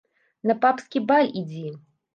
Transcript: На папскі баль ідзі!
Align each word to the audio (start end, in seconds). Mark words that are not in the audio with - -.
На 0.51 0.55
папскі 0.65 1.05
баль 1.13 1.31
ідзі! 1.45 1.67